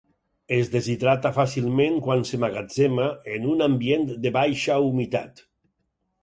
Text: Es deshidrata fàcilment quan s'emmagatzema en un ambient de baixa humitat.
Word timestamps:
Es 0.55 0.69
deshidrata 0.75 1.31
fàcilment 1.35 1.99
quan 2.07 2.25
s'emmagatzema 2.29 3.05
en 3.35 3.47
un 3.53 3.63
ambient 3.67 4.09
de 4.25 4.33
baixa 4.41 4.81
humitat. 4.89 5.45